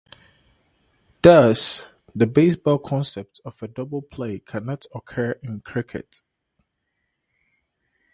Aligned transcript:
Thus 1.21 1.89
the 2.15 2.25
baseball 2.25 2.79
concept 2.79 3.39
of 3.45 3.61
a 3.61 3.67
double 3.67 4.01
play 4.01 4.39
cannot 4.39 4.87
occur 4.95 5.33
in 5.43 5.59
cricket. 5.59 6.23